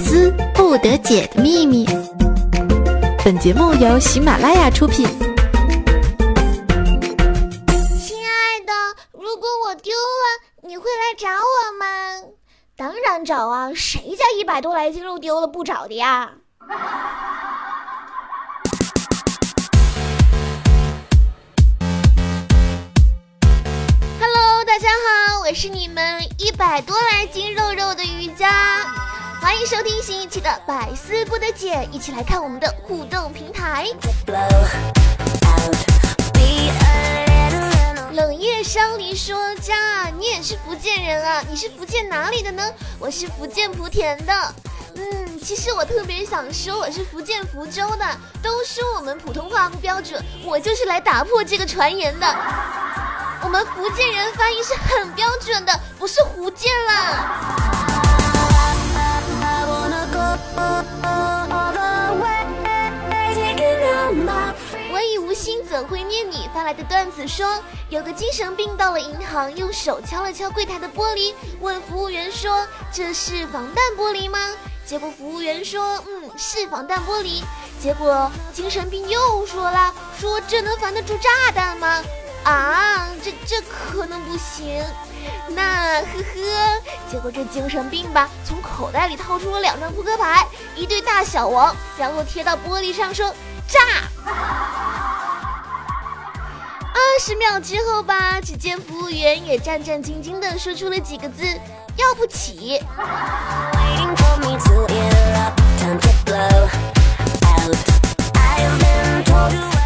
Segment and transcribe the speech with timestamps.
[0.00, 1.86] 丝不得解的秘密。
[3.24, 5.06] 本节目由喜马拉雅出品。
[7.98, 8.72] 亲爱的，
[9.12, 11.86] 如果我丢了，你会来找我吗？
[12.76, 16.32] 当然找啊，谁家一百多来斤肉丢了不找的呀？
[24.66, 28.48] 大家好，我是你们一百多来斤肉肉的瑜伽，
[29.40, 33.86] 欢迎收听新一期的百思不得解，一起来看我们的互动平台。
[38.12, 41.42] 冷夜伤离说：“家，你也是福建人啊？
[41.48, 42.62] 你是福建哪里的呢？
[42.98, 44.32] 我是福建莆田的。
[44.96, 48.04] 嗯，其实我特别想说我是福建福州的，
[48.42, 52.26] 都说我们普通话不标准，我就是来打破这个传言的。”
[53.42, 57.79] 我们福建人发音是很标准的，不是福建啦。
[65.70, 74.36] 怎会念你发来的段子说，有个精神病到了银行，用手敲了敲柜台的玻璃，问服务员说：“这是防弹玻璃吗？”
[74.84, 77.44] 结果服务员说：“嗯，是防弹玻璃。”
[77.80, 82.02] 结果精神病又说了：“说这能防得住炸弹吗？”
[82.42, 84.84] 啊，这这可能不行。
[85.50, 93.32] 那呵呵，结果这精神病吧，从口袋里掏出了两张扑克牌，一对大小王，然后贴到玻璃上说
[93.68, 93.78] 炸。
[96.92, 101.44] 二十秒之后吧，只见服务员也战战兢兢地说出了几个字：
[101.96, 102.80] 要不起。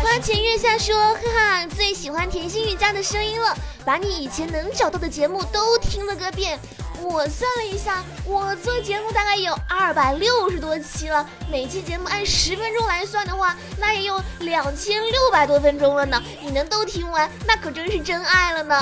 [0.03, 6.59] 花前月下说，哈哈，最喜欢甜心瑜伽的声音了，把你以前能找到的节目都听了个遍。
[7.01, 16.23] 我算了一下，我做节目大概有二百六十多期了，每期节目按十分钟来算的话，那也有两千六百多分钟了呢。
[16.41, 18.81] 你能都听完，那可真是真爱了呢。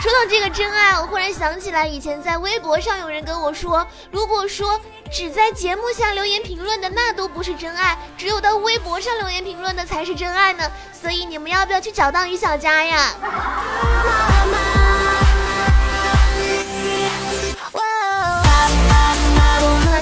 [0.00, 4.80] 说到这个真爱，我忽然想起来，以前在微博上有人跟我说，如果说。
[5.10, 10.70] 只在节目下留言评论的那都不是真爱，只有到微博上留言评论的才是真爱呢。
[10.92, 13.14] 所以你们要不要去找到于小佳呀？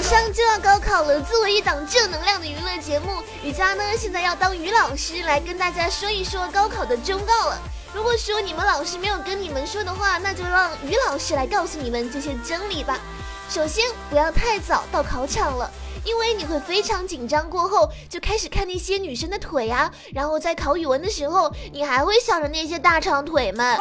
[0.07, 7.59] 马上就要高考了，作为一档正能量的娱乐节目，瑜伽呢现在要当于老师来跟大家说一说高考的忠告了。
[7.93, 13.01] 如果说你们老师没有跟你们说的话，那就让于老师来告诉你们这些真理吧。
[13.51, 15.69] 首先，不要太早到考场了，
[16.05, 17.51] 因为你会非常紧张。
[17.51, 23.77] 过后就开始看那些女生的腿啊，然后在考语文的时候，你还会想着那些大长腿们。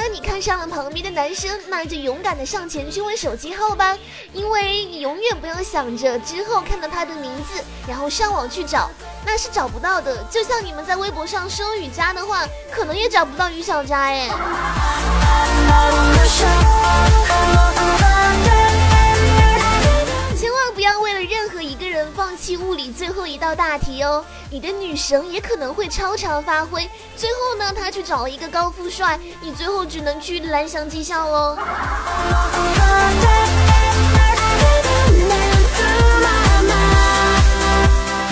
[0.00, 3.98] 当，你看上了旁边的男生，那就勇敢的上前去问手机号吧，
[4.32, 8.90] 因为你永远不要想着之后看到他的名字，然后上网去找。
[9.26, 14.30] 那是找不到的，就像你们在微博上搜雨佳的话，可能也找不到雨小佳哎。
[22.56, 31.56] 物理最后一道大题哦，你的女神也可能会超常发挥，最后呢，她去找了一个高富帅，你最后只能去蓝翔技校喽。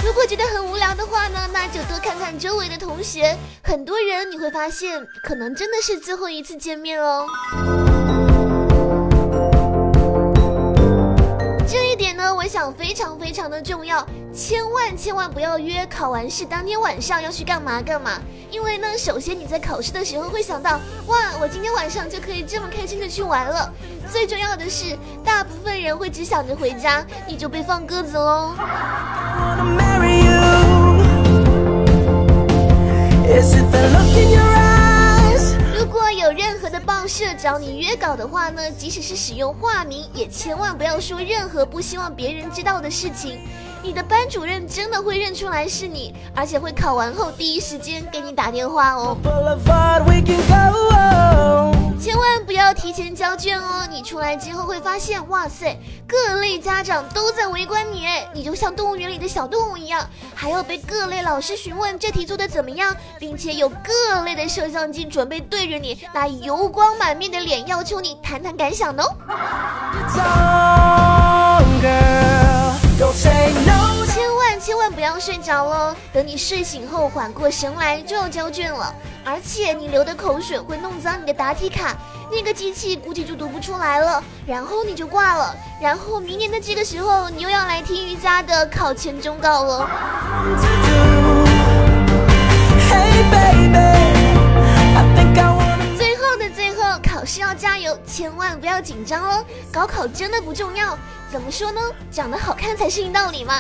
[0.05, 7.27] 如果觉得很无聊的话呢，那就多看看周围的同学，很多人你会发现，可能真的是最后一次见面哦。
[12.89, 18.13] 非常非常的重要，千万千万不要约考完试当天晚上要去干嘛干嘛，
[18.51, 23.71] 因为呢，首先你在考试的时候会想到，哇，我今天晚上就可以这么开心的去玩了。
[24.11, 28.55] 最重要的是，大部分人会只想着回家，你就被放鸽子喽。
[33.37, 34.48] 如果
[36.19, 43.39] 有任何的报社找你约稿的话呢，即使是使用化名，也千万不要说任何不希望别人知道的事情。
[43.85, 49.17] 你的班主任真的会认出来是你，而且会考完后第一时间给你打电话哦。
[52.09, 53.87] 千万不要提前交卷哦！
[53.91, 55.79] 你出来之后会发现，哇塞，
[56.09, 69.15] 各类家长都在围观你，哎，你就像动物园里的小动物一样，还要被各类老师询问这题做的怎么样，并且有各类的摄像机准备对着你那油光满面的脸，要求你谈谈感想哦。
[75.09, 78.95] 要睡着了，等你睡醒后缓过神来就要交卷了，
[79.25, 81.97] 而且你流的口水会弄脏你的答题卡，
[82.31, 89.89] 那个机器估计就读不出来了，然后你就挂了，然后明年的这个时候你又要来听瑜伽的考前忠告了。
[95.97, 100.99] 最后的最后，考试要加油，千万不要紧张哦，高考真的不重要。
[101.31, 101.79] 怎么说呢？
[102.11, 103.53] 长得好看才是硬道理嘛。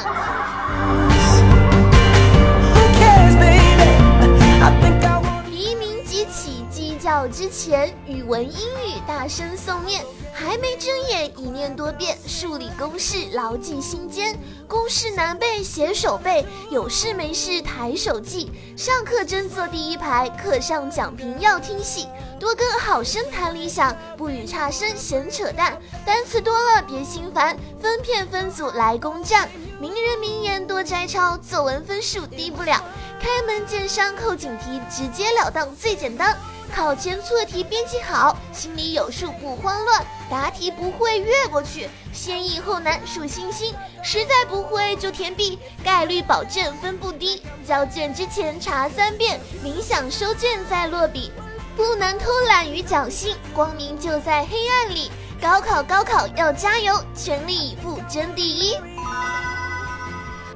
[7.30, 8.50] 之前，语文英
[8.86, 10.04] 语大声诵念。
[10.32, 12.16] 还没睁眼，一念多变。
[12.24, 14.38] 数理公式牢记心间，
[14.68, 16.46] 公式难背写手背。
[16.70, 18.52] 有事没事抬手记。
[18.76, 22.06] 上课真坐第一排，课上讲评要听细。
[22.38, 25.76] 多跟好生谈理想，不与差生闲扯淡。
[26.06, 29.48] 单词多了别心烦，分片分组来攻占。
[29.80, 32.82] 名人名言多摘抄，作文分数低不了。
[33.20, 36.36] 开门见山扣紧题，直截了当最简单。
[36.74, 40.04] 考前错题编辑好，心里有数不慌乱。
[40.28, 43.72] 答题不会越过去，先易后难数星星。
[44.02, 47.42] 实在不会就填 B，概率保证分不低。
[47.66, 51.30] 交卷之前查三遍，冥想收卷再落笔。
[51.76, 55.10] 不能偷懒与侥幸，光明就在黑暗里。
[55.40, 58.76] 高考高考要加油，全力以赴争第一。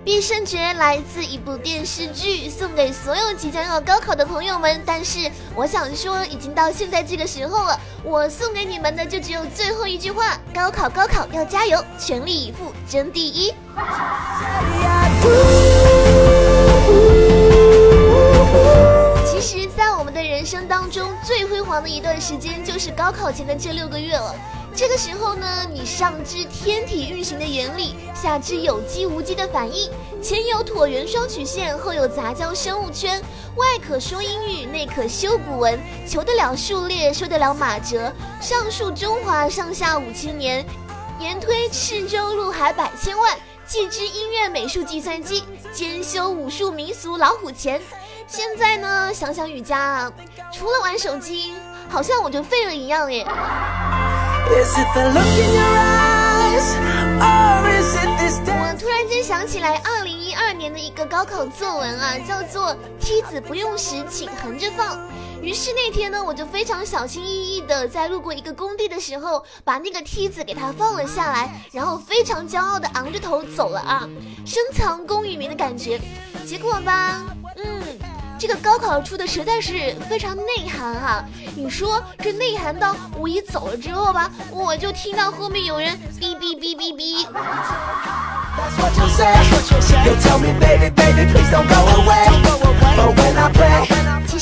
[0.04, 4.82] 必胜诀来自一部电视剧，送给所有即将要高考的朋友们。
[4.84, 13.54] 但是我想说，已经到现在这个时候了，我送给你们的就只有最后一句话：高考高考要加油，全力以赴争第一。
[19.24, 24.34] 其实，在我们的人生当中，最辉煌的一段时间就是高考前的这六个月了。
[24.74, 29.90] 这个时候呢，你上知天体运行的原理，下知有机无机的反应，
[30.22, 33.20] 前有椭圆双曲线，后有杂交生物圈，
[33.56, 35.78] 外可说英语，内可修古文，
[36.08, 38.10] 求得了数列，说得了马哲，
[38.40, 40.64] 上述中华上下五千年，
[41.20, 43.36] 言推赤州入海百千万，
[43.66, 45.44] 既知音乐美术计算机，
[45.74, 47.78] 兼修武术民俗老虎钳。
[48.26, 50.12] 现在呢，想想雨佳啊，
[50.50, 51.52] 除了玩手机，
[51.90, 53.26] 好像我就废了一样耶。
[58.44, 64.98] 我突然间想起来，二零一二年的一个高考作文啊，叫做“梯子不用时，请横着放”。
[65.42, 74.08] 于是那天呢，我就非常小心翼翼的在路过一个工地的时候，把那个梯子给它放了下来，然后非常骄傲的昂着头走了啊，
[74.44, 75.98] 深藏功与名的感觉。
[76.46, 77.22] 结果吧，
[77.56, 77.91] 嗯。
[78.42, 81.24] 这个高考出的实在是非常内涵哈，
[81.54, 87.24] 你说这内涵到我一走了之后吧，我就听到后面有人哔哔哔哔哔。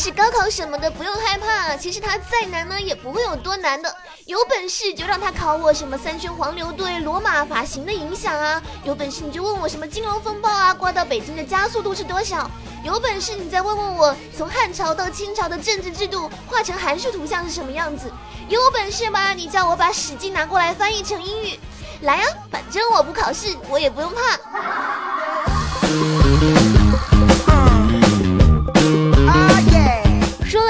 [0.03, 3.95] 是高考什么的不用害怕，其实它再难呢也不会有多难的。
[4.25, 8.63] 有本事就让他考我什么三圈黄牛对、罗马发型的影响啊！
[8.83, 12.51] 有本事你就问我什么金融风暴啊，刮到北京的加速度是多少？
[12.83, 18.11] 有本事你再问问我从汉朝到清朝的政治制度画成函数图像是什么样子？
[18.49, 19.35] 有本事吧？
[19.35, 21.61] 你叫我把《史记》拿过来翻译成英语，
[22.01, 22.27] 来啊！
[22.51, 25.00] 反正我不考试，我也不用怕。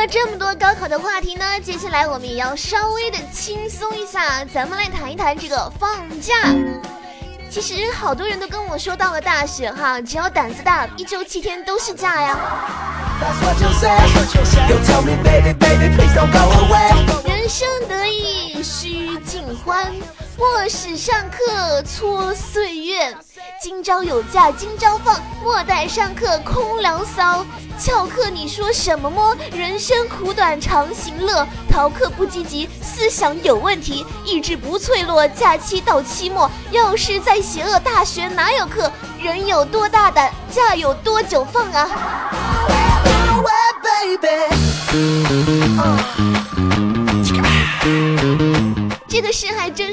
[0.00, 6.34] 了这么多高考的话题呢，接下来我们也要稍微的轻松一下，咱们来谈一谈这个放假。
[7.50, 12.38] 其实好多人都跟我说，到了大学哈，只要胆子大，一周七天都是假呀。
[17.26, 19.92] 人生得意须尽欢。
[20.38, 23.14] 莫使上课蹉岁月，
[23.62, 27.44] 今朝有假今朝放，莫待上课空聊骚。
[27.78, 29.36] 翘课你说什么么？
[29.52, 35.28] 人生苦短常行乐，逃课不积极，思想有问题，意志不脆弱。
[35.28, 38.90] 假期到期末，要是再邪恶，大学哪有课？
[39.20, 41.86] 人有多大胆，假有多久放啊？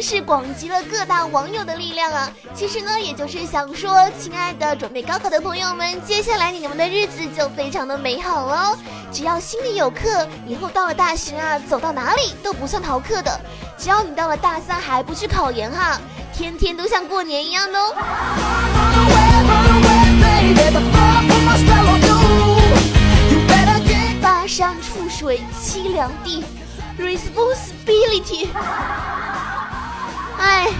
[0.10, 2.32] 是广集了各大网友的力量啊！
[2.56, 8.78] 其实呢，也就是想说，亲爱的准备高考的朋友们，接下来你们的日子就非常的美好喽。
[9.12, 13.38] 只要心里有课，以后到了大学啊，走到哪里都不算逃课的。
[13.78, 16.00] 只要你到了大三还不去考研哈，
[16.34, 17.94] 天天都像过年一样哦。
[24.22, 26.46] 巴山楚水凄凉地。
[26.98, 28.48] Responsibility，
[30.40, 30.72] 哎，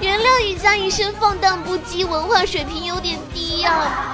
[0.00, 4.08] 原谅雨佳一身放荡不羁，文化水平有点低呀。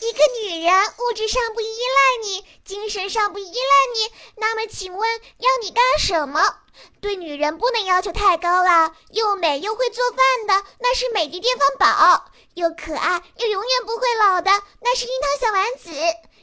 [0.00, 3.52] 一个女人物质上不依赖你，精神上不依赖
[3.94, 6.40] 你，那么请问要你干什么？
[7.00, 12.22] 对女人不能要求太高了，又美又会做饭的，那是美的电饭煲；
[12.54, 14.50] 又可爱又永远不会老的，
[14.80, 15.90] 那是樱桃小丸子。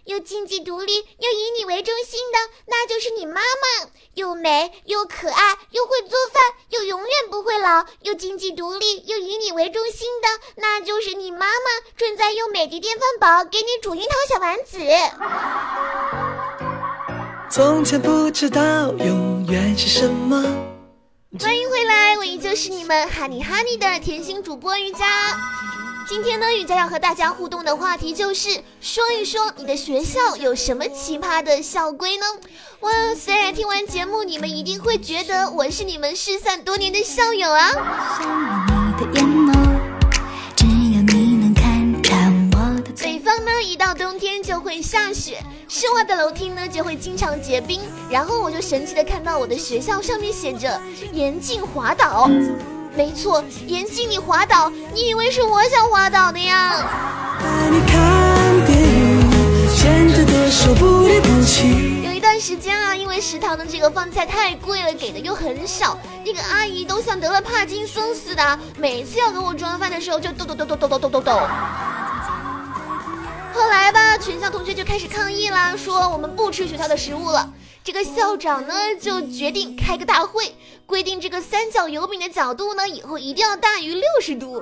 [0.06, 3.90] 又经济独立又以你为中心的，那就是你妈妈。
[4.14, 11.92] 又美又可爱又会做饭又永远不会老，又经济独立又以你为中心的，那就是你妈妈。
[11.98, 14.80] 正在用美的电饭煲给你煮樱桃小丸子。
[17.50, 18.62] 从前不知道
[18.94, 20.42] 永远是什么。
[21.42, 25.06] 欢迎回来，我依旧是你们哈尼哈尼的甜心主播瑜伽。
[26.08, 32.26] 今天呢，雨佳要和大家互动的话题就是说一说你的学校有什么奇葩的校规呢？
[32.82, 37.72] 哇，虽然听完节目你们一定会觉得我是你们失散多年的校友啊。
[43.02, 47.82] 北方呢，一到冬天就会下雪，室外的楼梯呢就会经常结冰，
[48.12, 50.80] 然后我就神奇的看到我的学校上面写着
[51.12, 52.30] 严禁滑倒。
[52.96, 54.72] 没错，严禁你滑倒。
[54.94, 56.78] 你以为是我想滑倒的呀？
[62.04, 71.42] 有一段时间啊，因为食堂的这个饭菜太贵了，给的又很少，那个阿姨都像得了帕金森似的，每次要给我装饭的时候就抖抖抖抖抖抖抖抖抖。
[73.54, 77.50] 后来吧，全校同学就开始抗议啦，说我们不吃学校的食物了。
[77.86, 80.56] 这个校长呢，就决定开个大会，
[80.88, 84.60] 规定这个三角油饼的角度呢，以后一定要大于六十度。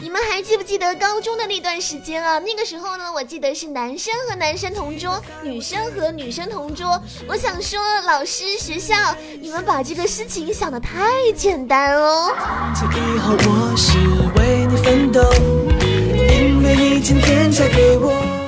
[0.00, 2.40] 你们还记不记得高中的那段时间啊？
[2.40, 7.00] 那个时候呢，我记得是男生和男生同桌，女生和女生同桌。
[7.28, 8.96] 我想说，老师、学校，
[9.40, 12.34] 你们把这个事情想的太简单哦。
[12.92, 13.96] 以后我是
[14.36, 15.22] 为你奋斗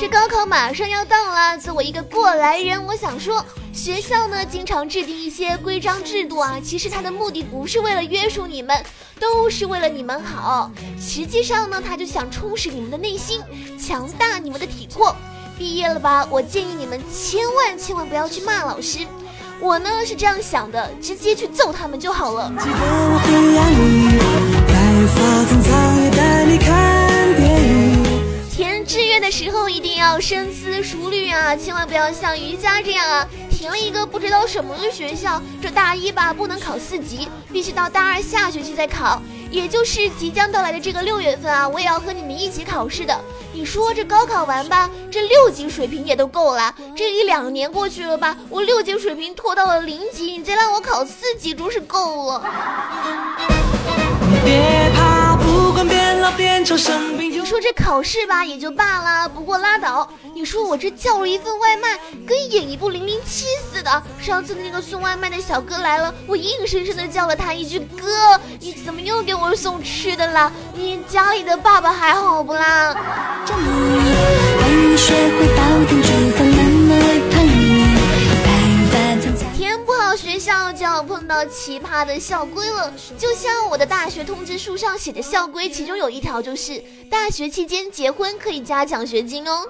[0.00, 3.44] 这高考马上要到了，作为一个过来人，我想说，
[3.75, 8.82] 学校呢经常制定一些规章制度啊，其实它的目的不是为了约束你们，
[9.20, 10.70] 都是为了你们好。
[10.99, 13.42] 实际上呢，他就想充实你们的内心，
[13.78, 15.14] 强大你们的体魄。
[15.58, 16.26] 毕业了吧？
[16.30, 19.00] 我建议你们千万千万不要去骂老师，
[19.61, 22.50] 我呢是这样想的，直接去揍他们就好了。
[31.66, 35.42] 千万不要像瑜伽这样啊，填了一个不知道什么的学校。
[35.61, 39.20] 这大一吧不能考四级，必须到大二下学期再考，
[39.50, 43.20] 也就是即将到来的这个六月份啊，我也要和你们一起考试的。
[43.52, 52.44] 你说这高考完吧，这六级水平也都够了，这一两年过去了吧，我六级水平拖到了零级，你再让我考四级，真是够了。
[54.30, 55.15] 你别怕，
[56.26, 57.47] 管变老变丑，生病。
[57.47, 60.11] 说这考试吧也就罢了，不过拉倒。
[60.35, 64.02] 你说我这叫了一份外卖，跟演一部零零七似的。
[64.21, 70.50] 上次那个送外卖的小哥来了，我硬生生的叫了他一句哥，你怎么又给我送吃的啦？
[70.75, 72.97] 你家里的爸爸还好不啦？
[80.06, 89.66] 到学校就要碰到奇葩的校规了，就像我的大学通知书上写的校规，其中有一条就是大学期间结婚可以加奖学金哦。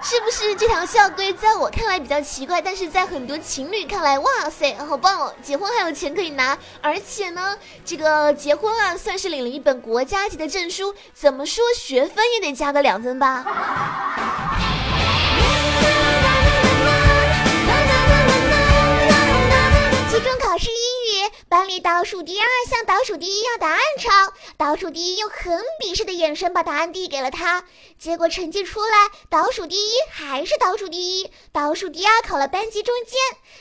[0.00, 13.44] 是不是这条校规在我看来比较奇怪，但是在很多情侣看来，哇塞，好棒哦，结婚还有钱可以拿，而且呢，这个结婚啊算是领了一本国家级的证书，怎么说学分也得加个两分吧。
[21.48, 24.10] 班里倒数第二向倒数第一要答案抄，
[24.56, 27.64] 倒数第一用很鄙视的眼神把答案递给了他。
[27.98, 33.14] 结果成绩出来，倒数第一还是倒数第一，倒数第二考了班级中间。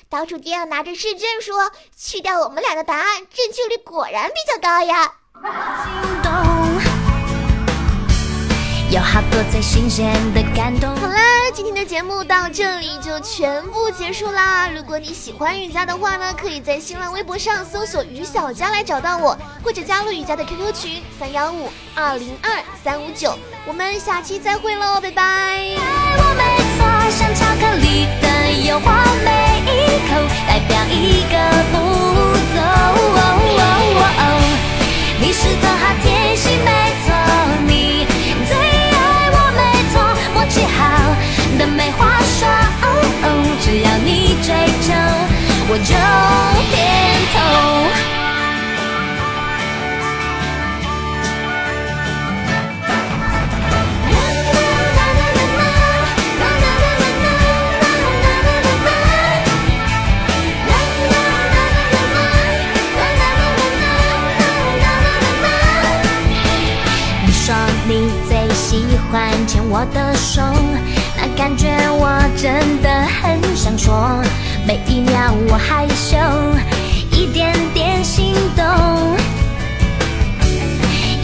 [0.09, 5.13] 倒数第二拿着试卷说：“去掉我们俩的答案，正确率果然比较高呀。”
[8.91, 10.95] 有好多最新鲜的感动。
[10.95, 11.19] 好啦，
[11.53, 14.69] 今天的节目到这里就全部结束啦。
[14.69, 22.49] 如果你喜欢瑜伽的话呢，可以在新浪微博上搜索“于小佳”来找到我，或者加入瑜伽的 QQ 群三幺五二零二
[22.83, 23.37] 三五九。
[23.65, 25.77] 我们下期再会喽，拜拜。
[27.75, 28.07] 你
[69.45, 70.41] 牵我的手，
[71.17, 72.89] 那感觉我真的
[73.21, 74.21] 很想说。
[74.65, 76.17] 每一秒我害羞，
[77.11, 78.65] 一点点心动。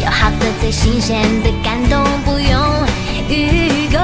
[0.03, 2.59] 有好的最新鲜的感动，不用
[3.29, 3.99] 预购。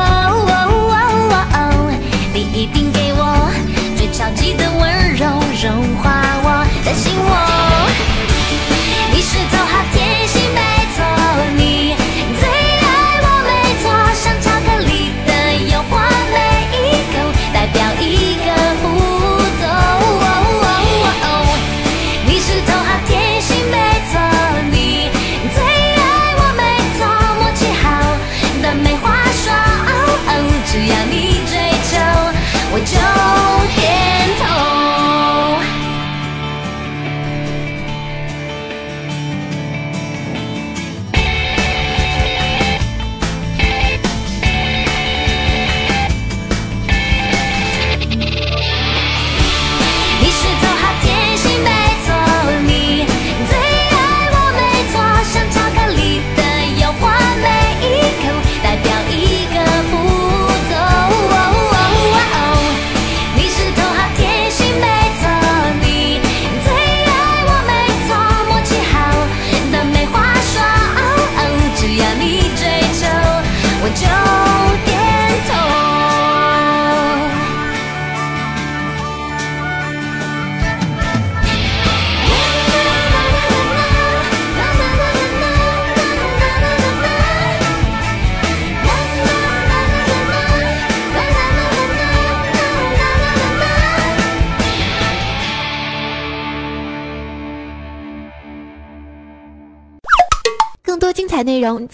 [2.34, 3.50] 你一定给我
[3.96, 5.26] 最超级的温柔，
[5.62, 6.12] 融化
[6.44, 7.75] 我的心窝。